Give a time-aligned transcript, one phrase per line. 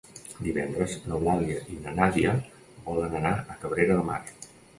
[0.45, 2.33] Divendres n'Eulàlia i na Nàdia
[2.89, 4.21] volen anar a Cabrera de Mar.